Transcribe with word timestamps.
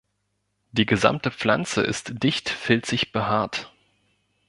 Die 0.71 0.87
gesamte 0.87 1.29
Pflanze 1.29 1.81
ist 1.83 2.23
dicht 2.23 2.49
filzig 2.49 3.11
behaart. 3.11 3.71